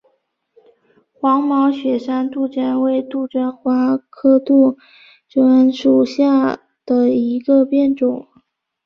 [1.13, 4.75] 黄毛雪山杜鹃为杜鹃花科杜
[5.27, 8.27] 鹃属下的一个变种。